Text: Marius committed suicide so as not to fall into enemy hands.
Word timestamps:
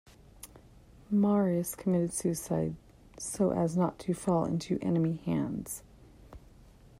Marius 1.11 1.75
committed 1.75 2.11
suicide 2.11 2.73
so 3.19 3.51
as 3.51 3.77
not 3.77 3.99
to 3.99 4.15
fall 4.15 4.45
into 4.45 4.79
enemy 4.81 5.17
hands. 5.27 5.83